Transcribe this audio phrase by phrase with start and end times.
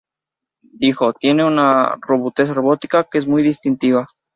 [0.63, 4.07] Dijo: "Tiene una robustez robótica que es muy distintiva.